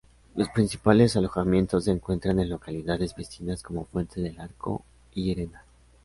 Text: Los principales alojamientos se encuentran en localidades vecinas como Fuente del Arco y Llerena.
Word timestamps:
Los 0.35 0.49
principales 0.49 1.15
alojamientos 1.15 1.83
se 1.83 1.91
encuentran 1.91 2.39
en 2.39 2.49
localidades 2.49 3.15
vecinas 3.15 3.61
como 3.61 3.85
Fuente 3.85 4.19
del 4.19 4.39
Arco 4.39 4.83
y 5.13 5.25
Llerena. 5.25 5.63